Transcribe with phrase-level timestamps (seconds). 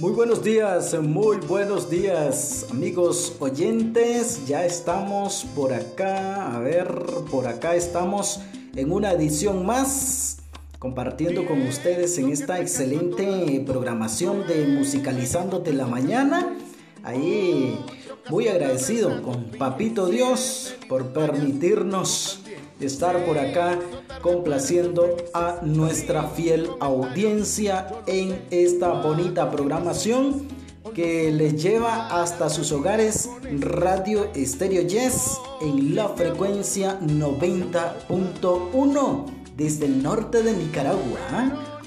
[0.00, 4.46] Muy buenos días, muy buenos días amigos oyentes.
[4.46, 6.86] Ya estamos por acá, a ver,
[7.32, 8.40] por acá estamos
[8.76, 10.38] en una edición más
[10.78, 16.56] compartiendo con ustedes en esta excelente programación de Musicalizándote la Mañana.
[17.02, 17.84] Ahí
[18.30, 22.44] muy agradecido con Papito Dios por permitirnos
[22.80, 23.78] estar por acá
[24.22, 30.48] complaciendo a nuestra fiel audiencia en esta bonita programación
[30.94, 40.02] que les lleva hasta sus hogares Radio Estéreo Yes en la frecuencia 90.1 desde el
[40.02, 41.20] norte de Nicaragua.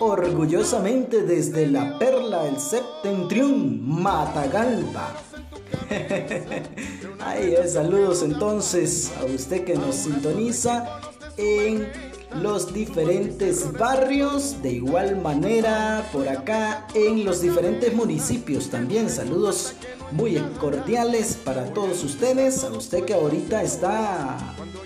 [0.00, 5.14] Orgullosamente desde la perla del septentrión, Matagalpa.
[7.24, 11.00] Ay, saludos entonces a usted que nos sintoniza
[11.36, 11.88] en
[12.42, 19.08] los diferentes barrios, de igual manera por acá en los diferentes municipios también.
[19.08, 19.74] Saludos
[20.10, 24.36] muy cordiales para todos ustedes, a usted que ahorita está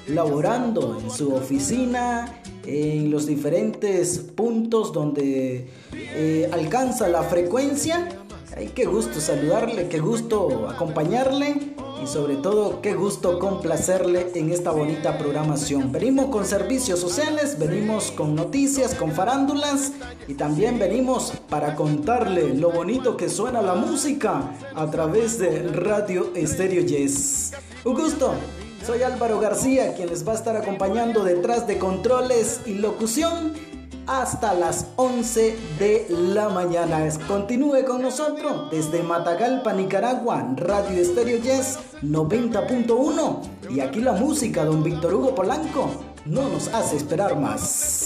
[0.07, 8.09] laborando en su oficina, en los diferentes puntos donde eh, alcanza la frecuencia.
[8.55, 14.71] Ay, qué gusto saludarle, qué gusto acompañarle y sobre todo qué gusto complacerle en esta
[14.71, 15.93] bonita programación.
[15.93, 19.93] Venimos con servicios sociales, venimos con noticias, con farándulas
[20.29, 26.33] y también venimos para contarle lo bonito que suena la música a través de Radio
[26.35, 27.53] Estéreo Yes.
[27.85, 28.33] Un gusto.
[28.87, 33.53] Soy Álvaro García, quien les va a estar acompañando detrás de controles y locución
[34.07, 37.07] hasta las 11 de la mañana.
[37.27, 43.71] Continúe con nosotros desde Matagalpa, Nicaragua, Radio Estéreo Yes 90.1.
[43.71, 45.91] Y aquí la música, don Víctor Hugo Polanco,
[46.25, 48.06] no nos hace esperar más.